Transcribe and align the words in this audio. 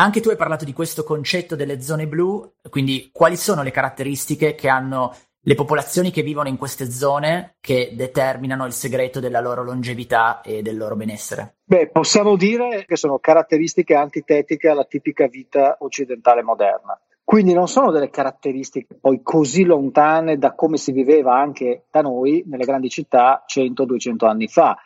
Anche 0.00 0.20
tu 0.20 0.28
hai 0.28 0.36
parlato 0.36 0.64
di 0.64 0.72
questo 0.72 1.02
concetto 1.02 1.56
delle 1.56 1.80
zone 1.80 2.06
blu, 2.06 2.54
quindi 2.70 3.10
quali 3.12 3.36
sono 3.36 3.64
le 3.64 3.72
caratteristiche 3.72 4.54
che 4.54 4.68
hanno 4.68 5.12
le 5.40 5.54
popolazioni 5.56 6.12
che 6.12 6.22
vivono 6.22 6.48
in 6.48 6.56
queste 6.56 6.88
zone 6.88 7.56
che 7.58 7.94
determinano 7.94 8.64
il 8.64 8.72
segreto 8.72 9.18
della 9.18 9.40
loro 9.40 9.64
longevità 9.64 10.40
e 10.40 10.62
del 10.62 10.76
loro 10.76 10.94
benessere? 10.94 11.56
Beh, 11.64 11.88
possiamo 11.88 12.36
dire 12.36 12.84
che 12.86 12.94
sono 12.94 13.18
caratteristiche 13.18 13.96
antitetiche 13.96 14.68
alla 14.68 14.84
tipica 14.84 15.26
vita 15.26 15.78
occidentale 15.80 16.42
moderna. 16.44 16.96
Quindi 17.24 17.52
non 17.52 17.66
sono 17.66 17.90
delle 17.90 18.08
caratteristiche 18.08 18.96
poi 19.00 19.20
così 19.20 19.64
lontane 19.64 20.38
da 20.38 20.54
come 20.54 20.76
si 20.76 20.92
viveva 20.92 21.36
anche 21.36 21.86
da 21.90 22.02
noi 22.02 22.44
nelle 22.46 22.64
grandi 22.64 22.88
città 22.88 23.44
100-200 23.48 24.26
anni 24.26 24.46
fa 24.46 24.76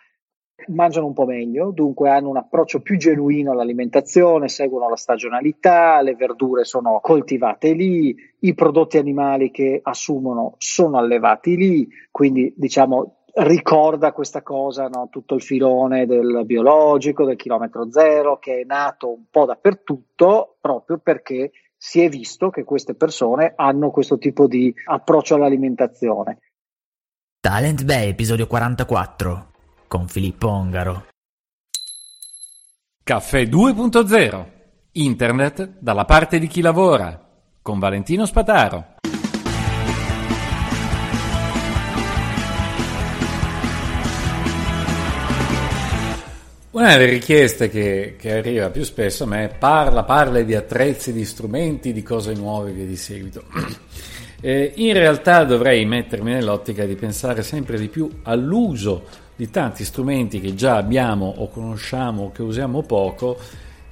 mangiano 0.69 1.07
un 1.07 1.13
po' 1.13 1.27
meglio, 1.27 1.71
dunque 1.71 2.11
hanno 2.11 2.29
un 2.29 2.37
approccio 2.37 2.81
più 2.81 2.97
genuino 2.97 3.53
all'alimentazione, 3.53 4.49
seguono 4.49 4.89
la 4.89 4.97
stagionalità, 4.97 6.01
le 6.03 6.15
verdure 6.15 6.65
sono 6.65 7.01
coltivate 7.01 7.73
lì, 7.73 8.15
i 8.41 8.55
prodotti 8.55 8.99
animali 8.99 9.51
che 9.51 9.81
assumono 9.83 10.55
sono 10.59 10.99
allevati 10.99 11.57
lì, 11.57 11.89
quindi 12.11 12.53
diciamo 12.57 13.17
ricorda 13.35 14.13
questa 14.13 14.43
cosa, 14.43 14.89
no? 14.89 15.09
tutto 15.11 15.35
il 15.35 15.43
filone 15.43 16.07
del 16.07 16.43
biologico, 16.45 17.25
del 17.25 17.37
chilometro 17.37 17.91
zero, 17.91 18.39
che 18.39 18.61
è 18.61 18.65
nato 18.65 19.11
un 19.11 19.25
po' 19.31 19.47
dappertutto 19.47 20.57
proprio 20.61 20.99
perché 20.99 21.53
si 21.77 22.01
è 22.01 22.09
visto 22.09 22.51
che 22.51 22.65
queste 22.65 22.95
persone 22.95 23.55
hanno 23.57 23.91
questo 23.91 24.19
tipo 24.19 24.47
di 24.47 24.73
approccio 24.85 25.35
all'alimentazione. 25.35 26.39
Talent 27.41 27.85
Bay, 27.85 28.11
episodio 28.11 28.47
44 28.47 29.52
con 29.93 30.09
Filippo 30.09 30.49
Ongaro. 30.49 31.09
Caffè 33.05 33.43
2.0 33.43 34.47
Internet 34.93 35.73
dalla 35.81 36.07
parte 36.07 36.39
di 36.39 36.47
chi 36.47 36.63
lavora 36.63 37.29
con 37.61 37.79
Valentino 37.79 38.25
Spataro. 38.25 38.95
Una 46.71 46.97
delle 46.97 47.05
richieste 47.05 47.69
che, 47.69 48.17
che, 48.19 48.33
arriva 48.33 48.71
più 48.71 48.85
spesso 48.85 49.25
a 49.25 49.27
me 49.27 49.45
è 49.45 49.55
parla, 49.55 50.05
parla 50.05 50.41
di 50.41 50.55
attrezzi, 50.55 51.13
di 51.13 51.27
strumenti, 51.27 51.93
di 51.93 52.03
cose 52.03 52.33
nuove 52.33 52.73
via 52.73 52.87
di 52.87 52.97
seguito. 52.97 53.45
Eh, 54.45 54.73
in 54.75 54.93
realtà 54.95 55.45
dovrei 55.45 55.85
mettermi 55.85 56.33
nell'ottica 56.33 56.85
di 56.85 56.97
pensare 56.97 57.45
sempre 57.45 57.79
di 57.79 57.87
più 57.87 58.11
all'uso 58.25 59.07
di 59.35 59.51
tanti 59.51 59.85
strumenti 59.85 60.41
che 60.41 60.55
già 60.55 60.77
abbiamo 60.77 61.33
o 61.37 61.49
conosciamo 61.49 62.25
o 62.25 62.33
che 62.33 62.43
usiamo 62.43 62.83
poco 62.83 63.39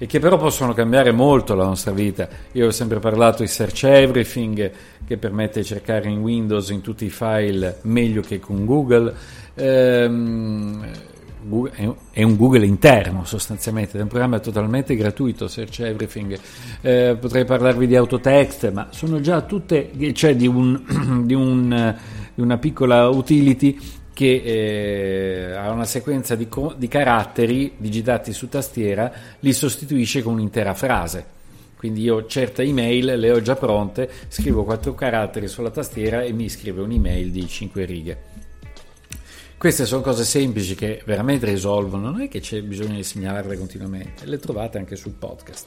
e 0.02 0.06
che 0.06 0.18
però 0.18 0.38
possono 0.38 0.72
cambiare 0.72 1.12
molto 1.12 1.54
la 1.54 1.64
nostra 1.64 1.92
vita. 1.92 2.26
Io 2.52 2.68
ho 2.68 2.70
sempre 2.70 3.00
parlato 3.00 3.42
di 3.42 3.48
Search 3.48 3.84
Everything 3.84 4.70
che 5.06 5.18
permette 5.18 5.60
di 5.60 5.66
cercare 5.66 6.08
in 6.08 6.20
Windows 6.20 6.70
in 6.70 6.80
tutti 6.80 7.04
i 7.04 7.10
file 7.10 7.80
meglio 7.82 8.22
che 8.22 8.40
con 8.40 8.64
Google. 8.64 9.12
Ehm, 9.56 10.86
è 12.12 12.22
un 12.22 12.36
Google 12.36 12.64
interno 12.64 13.24
sostanzialmente, 13.24 13.98
è 13.98 14.02
un 14.02 14.08
programma 14.08 14.38
totalmente 14.38 14.96
gratuito, 14.96 15.48
Search 15.48 15.80
Everything. 15.80 16.38
Eh, 16.80 17.16
potrei 17.20 17.44
parlarvi 17.44 17.86
di 17.86 17.96
Autotext, 17.96 18.72
ma 18.72 18.88
sono 18.90 19.20
già 19.20 19.42
tutte, 19.42 19.90
cioè 20.14 20.34
di, 20.34 20.46
un, 20.46 21.24
di, 21.26 21.34
un, 21.34 21.94
di 22.34 22.40
una 22.40 22.56
piccola 22.56 23.08
utility 23.08 23.78
che 24.20 25.48
eh, 25.48 25.52
ha 25.52 25.70
una 25.70 25.86
sequenza 25.86 26.34
di, 26.34 26.46
co- 26.46 26.74
di, 26.76 26.88
caratteri 26.88 27.72
digitati 27.78 28.34
su 28.34 28.50
tastiera, 28.50 29.10
li 29.38 29.50
sostituisce 29.54 30.22
con 30.22 30.34
un'intera 30.34 30.74
frase. 30.74 31.24
Quindi 31.74 32.02
io 32.02 32.26
certe 32.26 32.60
email 32.60 33.18
le 33.18 33.30
ho 33.30 33.40
già 33.40 33.56
pronte, 33.56 34.10
scrivo 34.28 34.64
quattro 34.64 34.94
caratteri 34.94 35.48
sulla 35.48 35.70
tastiera 35.70 36.20
e 36.20 36.32
mi 36.32 36.50
scrive 36.50 36.82
un'email 36.82 37.30
di 37.30 37.48
5 37.48 37.84
righe. 37.86 38.18
Queste 39.56 39.86
sono 39.86 40.02
cose 40.02 40.24
semplici 40.24 40.74
che 40.74 41.02
veramente 41.06 41.46
risolvono, 41.46 42.10
non 42.10 42.20
è 42.20 42.28
che 42.28 42.40
c'è 42.40 42.60
bisogno 42.60 42.96
di 42.96 43.04
segnalarle 43.04 43.56
continuamente, 43.56 44.26
le 44.26 44.38
trovate 44.38 44.76
anche 44.76 44.96
sul 44.96 45.12
podcast. 45.12 45.66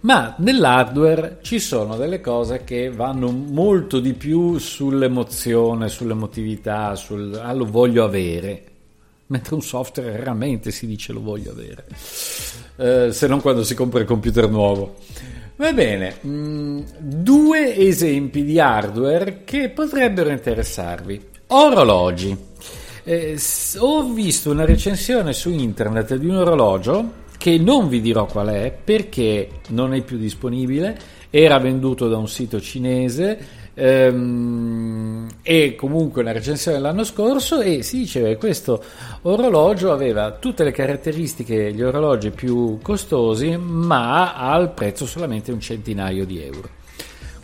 Ma 0.00 0.34
nell'hardware 0.38 1.38
ci 1.42 1.58
sono 1.58 1.96
delle 1.96 2.20
cose 2.20 2.62
che 2.62 2.90
vanno 2.90 3.30
molto 3.30 3.98
di 3.98 4.12
più 4.12 4.58
sull'emozione, 4.58 5.88
sull'emotività, 5.88 6.94
sul 6.94 7.34
ah, 7.42 7.52
lo 7.52 7.64
voglio 7.64 8.04
avere. 8.04 8.62
Mentre 9.26 9.54
un 9.56 9.62
software 9.62 10.16
raramente 10.16 10.70
si 10.70 10.86
dice 10.86 11.12
lo 11.12 11.20
voglio 11.20 11.50
avere, 11.50 11.84
eh, 12.76 13.12
se 13.12 13.26
non 13.26 13.40
quando 13.42 13.62
si 13.62 13.74
compra 13.74 14.00
il 14.00 14.06
computer 14.06 14.48
nuovo. 14.48 14.96
Va 15.56 15.72
bene, 15.72 16.14
mh, 16.20 16.30
mm, 16.30 16.80
due 16.98 17.76
esempi 17.76 18.44
di 18.44 18.60
hardware 18.60 19.42
che 19.44 19.68
potrebbero 19.70 20.30
interessarvi. 20.30 21.20
Orologi. 21.48 22.36
Eh, 23.02 23.38
ho 23.78 24.04
visto 24.12 24.50
una 24.50 24.64
recensione 24.64 25.32
su 25.32 25.50
internet 25.50 26.14
di 26.14 26.26
un 26.26 26.36
orologio 26.36 27.26
che 27.38 27.56
non 27.56 27.88
vi 27.88 28.00
dirò 28.00 28.26
qual 28.26 28.48
è 28.48 28.76
perché 28.84 29.48
non 29.68 29.94
è 29.94 30.02
più 30.02 30.18
disponibile, 30.18 30.98
era 31.30 31.58
venduto 31.58 32.08
da 32.08 32.16
un 32.16 32.28
sito 32.28 32.60
cinese 32.60 33.38
ehm, 33.74 35.28
e 35.42 35.74
comunque 35.76 36.22
una 36.22 36.32
recensione 36.32 36.78
l'anno 36.78 37.04
scorso 37.04 37.60
e 37.60 37.82
si 37.82 37.98
diceva 37.98 38.28
che 38.28 38.36
questo 38.36 38.82
orologio 39.22 39.92
aveva 39.92 40.32
tutte 40.32 40.64
le 40.64 40.72
caratteristiche 40.72 41.56
degli 41.56 41.82
orologi 41.82 42.30
più 42.30 42.78
costosi 42.82 43.56
ma 43.56 44.34
al 44.34 44.72
prezzo 44.72 45.06
solamente 45.06 45.52
un 45.52 45.60
centinaio 45.60 46.26
di 46.26 46.42
euro. 46.42 46.76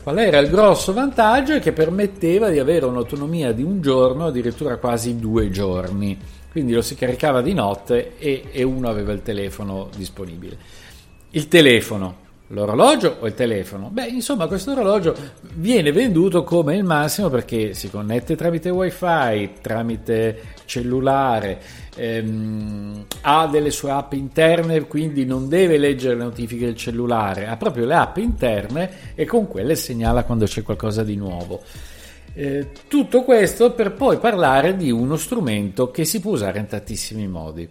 Qual 0.02 0.18
era 0.18 0.38
il 0.38 0.50
grosso 0.50 0.92
vantaggio? 0.92 1.54
È 1.54 1.60
che 1.60 1.72
permetteva 1.72 2.50
di 2.50 2.58
avere 2.58 2.84
un'autonomia 2.84 3.52
di 3.52 3.62
un 3.62 3.80
giorno, 3.80 4.26
addirittura 4.26 4.76
quasi 4.76 5.18
due 5.18 5.48
giorni 5.48 6.18
quindi 6.54 6.72
lo 6.72 6.82
si 6.82 6.94
caricava 6.94 7.42
di 7.42 7.52
notte 7.52 8.16
e, 8.16 8.44
e 8.52 8.62
uno 8.62 8.88
aveva 8.88 9.10
il 9.10 9.22
telefono 9.22 9.88
disponibile. 9.96 10.56
Il 11.30 11.48
telefono, 11.48 12.18
l'orologio 12.46 13.16
o 13.18 13.26
il 13.26 13.34
telefono? 13.34 13.88
Beh, 13.90 14.06
insomma, 14.06 14.46
questo 14.46 14.70
orologio 14.70 15.16
viene 15.54 15.90
venduto 15.90 16.44
come 16.44 16.76
il 16.76 16.84
massimo 16.84 17.28
perché 17.28 17.74
si 17.74 17.90
connette 17.90 18.36
tramite 18.36 18.70
wifi, 18.70 19.54
tramite 19.60 20.42
cellulare, 20.64 21.60
ehm, 21.96 23.04
ha 23.22 23.48
delle 23.48 23.72
sue 23.72 23.90
app 23.90 24.12
interne, 24.12 24.86
quindi 24.86 25.24
non 25.24 25.48
deve 25.48 25.76
leggere 25.76 26.14
le 26.14 26.22
notifiche 26.22 26.66
del 26.66 26.76
cellulare, 26.76 27.48
ha 27.48 27.56
proprio 27.56 27.84
le 27.84 27.94
app 27.96 28.18
interne 28.18 28.90
e 29.16 29.24
con 29.24 29.48
quelle 29.48 29.74
segnala 29.74 30.22
quando 30.22 30.44
c'è 30.44 30.62
qualcosa 30.62 31.02
di 31.02 31.16
nuovo. 31.16 31.62
Eh, 32.36 32.68
tutto 32.88 33.22
questo 33.22 33.70
per 33.72 33.92
poi 33.92 34.18
parlare 34.18 34.76
di 34.76 34.90
uno 34.90 35.16
strumento 35.16 35.92
che 35.92 36.04
si 36.04 36.20
può 36.20 36.32
usare 36.32 36.58
in 36.58 36.66
tantissimi 36.66 37.28
modi. 37.28 37.68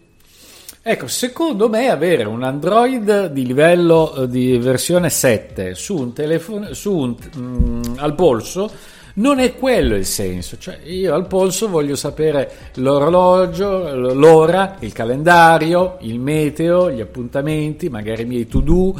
Ecco, 0.81 1.07
secondo 1.07 1.69
me 1.69 1.89
avere 1.89 2.23
un 2.23 2.43
Android 2.43 3.27
di 3.27 3.45
livello 3.45 4.15
eh, 4.15 4.27
di 4.27 4.57
versione 4.57 5.09
7 5.09 5.75
su 5.75 5.97
un 5.97 6.13
telefono 6.13 6.73
su 6.73 6.93
un, 6.93 7.15
mm, 7.37 7.81
al 7.97 8.15
polso 8.15 8.71
non 9.15 9.39
è 9.39 9.53
quello 9.55 9.95
il 9.95 10.05
senso, 10.05 10.57
cioè 10.57 10.79
io 10.85 11.13
al 11.13 11.27
polso 11.27 11.69
voglio 11.69 11.95
sapere 11.95 12.71
l'orologio, 12.75 13.93
l'ora, 14.13 14.77
il 14.79 14.91
calendario, 14.91 15.97
il 16.01 16.19
meteo, 16.19 16.89
gli 16.89 16.99
appuntamenti, 16.99 17.89
magari 17.89 18.23
i 18.23 18.25
miei 18.25 18.47
to-do 18.47 18.95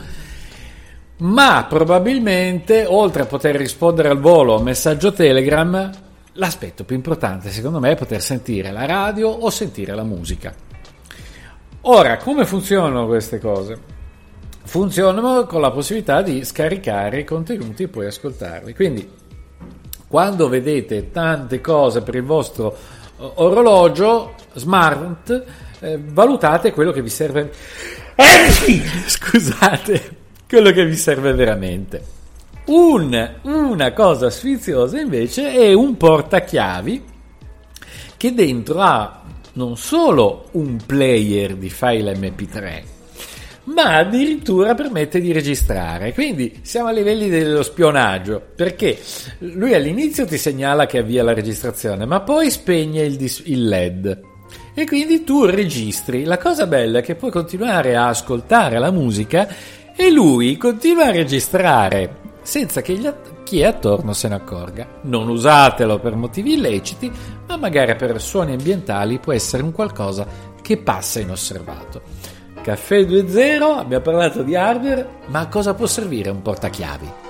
ma 1.17 1.65
probabilmente 1.69 2.85
oltre 2.85 3.23
a 3.23 3.25
poter 3.25 3.55
rispondere 3.55 4.09
al 4.09 4.19
volo 4.19 4.55
a 4.55 4.57
un 4.57 4.63
messaggio 4.63 5.13
Telegram, 5.13 5.89
l'aspetto 6.33 6.83
più 6.83 6.95
importante 6.95 7.49
secondo 7.49 7.79
me 7.79 7.91
è 7.91 7.95
poter 7.95 8.21
sentire 8.21 8.71
la 8.71 8.85
radio 8.85 9.29
o 9.29 9.49
sentire 9.49 9.93
la 9.93 10.03
musica. 10.03 10.53
Ora, 11.81 12.17
come 12.17 12.45
funzionano 12.45 13.05
queste 13.05 13.39
cose? 13.39 13.91
Funzionano 14.63 15.45
con 15.45 15.59
la 15.59 15.71
possibilità 15.71 16.21
di 16.21 16.45
scaricare 16.45 17.19
i 17.19 17.25
contenuti 17.25 17.83
e 17.83 17.87
poi 17.89 18.05
ascoltarli. 18.05 18.73
Quindi, 18.73 19.11
quando 20.07 20.47
vedete 20.47 21.11
tante 21.11 21.59
cose 21.59 22.01
per 22.01 22.15
il 22.15 22.23
vostro 22.23 22.73
eh, 22.73 23.31
orologio 23.35 24.33
smart, 24.53 25.43
eh, 25.79 25.99
valutate 26.01 26.71
quello 26.71 26.93
che 26.93 27.01
vi 27.01 27.09
serve. 27.09 27.51
Scusate 29.05 30.21
quello 30.53 30.69
che 30.69 30.85
vi 30.85 30.95
serve 30.95 31.33
veramente. 31.33 32.03
Un, 32.65 33.31
una 33.41 33.91
cosa 33.91 34.29
sfiziosa 34.29 34.99
invece 34.99 35.51
è 35.51 35.73
un 35.73 35.97
portachiavi 35.97 37.03
che 38.15 38.33
dentro 38.35 38.79
ha 38.79 39.23
non 39.53 39.77
solo 39.77 40.49
un 40.51 40.77
player 40.85 41.55
di 41.55 41.71
file 41.71 42.13
MP3, 42.13 42.83
ma 43.63 43.97
addirittura 43.97 44.75
permette 44.75 45.19
di 45.19 45.31
registrare. 45.31 46.13
Quindi 46.13 46.59
siamo 46.61 46.89
a 46.89 46.91
livelli 46.91 47.29
dello 47.29 47.63
spionaggio, 47.63 48.39
perché 48.55 48.99
lui 49.39 49.73
all'inizio 49.73 50.27
ti 50.27 50.37
segnala 50.37 50.85
che 50.85 50.99
avvia 50.99 51.23
la 51.23 51.33
registrazione, 51.33 52.05
ma 52.05 52.19
poi 52.19 52.51
spegne 52.51 53.01
il, 53.01 53.15
dis- 53.15 53.41
il 53.45 53.67
LED. 53.67 54.21
E 54.75 54.85
quindi 54.85 55.23
tu 55.23 55.45
registri. 55.45 56.25
La 56.25 56.37
cosa 56.37 56.67
bella 56.67 56.99
è 56.99 57.01
che 57.01 57.15
puoi 57.15 57.31
continuare 57.31 57.95
a 57.95 58.07
ascoltare 58.07 58.77
la 58.77 58.91
musica 58.91 59.47
e 59.95 60.11
lui 60.11 60.57
continua 60.57 61.05
a 61.05 61.11
registrare 61.11 62.21
senza 62.41 62.81
che 62.81 62.93
gli, 62.93 63.09
chi 63.43 63.61
è 63.61 63.65
attorno 63.65 64.13
se 64.13 64.27
ne 64.27 64.35
accorga. 64.35 64.87
Non 65.03 65.29
usatelo 65.29 65.99
per 65.99 66.15
motivi 66.15 66.53
illeciti, 66.53 67.11
ma 67.47 67.57
magari 67.57 67.95
per 67.95 68.21
suoni 68.21 68.51
ambientali 68.51 69.19
può 69.19 69.33
essere 69.33 69.63
un 69.63 69.71
qualcosa 69.71 70.27
che 70.61 70.77
passa 70.77 71.19
inosservato. 71.19 72.01
Caffè 72.61 73.01
2.0, 73.01 73.77
abbiamo 73.77 74.03
parlato 74.03 74.41
di 74.41 74.55
hardware, 74.55 75.07
ma 75.27 75.39
a 75.39 75.47
cosa 75.47 75.73
può 75.73 75.85
servire 75.85 76.29
un 76.29 76.41
portachiavi? 76.41 77.22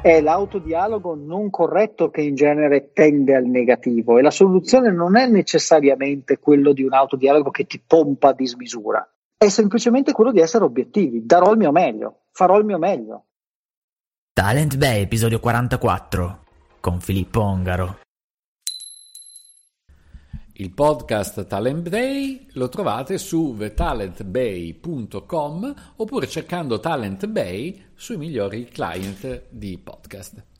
È 0.00 0.20
l'autodialogo 0.20 1.14
non 1.16 1.50
corretto 1.50 2.10
che 2.10 2.22
in 2.22 2.34
genere 2.34 2.92
tende 2.92 3.34
al 3.34 3.46
negativo 3.46 4.18
e 4.18 4.22
la 4.22 4.30
soluzione 4.30 4.92
non 4.92 5.16
è 5.16 5.26
necessariamente 5.26 6.38
quello 6.38 6.72
di 6.72 6.84
un 6.84 6.92
autodialogo 6.92 7.50
che 7.50 7.66
ti 7.66 7.82
pompa 7.84 8.28
a 8.28 8.34
dismisura, 8.34 9.06
è 9.36 9.48
semplicemente 9.48 10.12
quello 10.12 10.30
di 10.32 10.40
essere 10.40 10.64
obiettivi, 10.64 11.26
darò 11.26 11.52
il 11.52 11.58
mio 11.58 11.72
meglio, 11.72 12.20
farò 12.30 12.58
il 12.58 12.64
mio 12.64 12.78
meglio. 12.78 13.24
Talent 14.32 14.76
Bay, 14.76 15.02
episodio 15.02 15.40
44, 15.40 16.44
con 16.80 17.00
Filippo 17.00 17.40
Ongaro. 17.40 17.98
Il 20.60 20.72
podcast 20.72 21.46
Talent 21.46 21.88
Bay 21.88 22.48
lo 22.54 22.68
trovate 22.68 23.16
su 23.16 23.54
thetalentbay.com 23.56 25.74
oppure 25.94 26.26
cercando 26.26 26.80
Talent 26.80 27.28
Bay 27.28 27.80
sui 27.94 28.16
migliori 28.16 28.64
client 28.64 29.44
di 29.50 29.78
podcast. 29.78 30.57